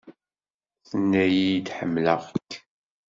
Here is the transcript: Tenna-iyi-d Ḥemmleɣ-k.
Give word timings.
Tenna-iyi-d 0.89 1.67
Ḥemmleɣ-k. 1.77 2.49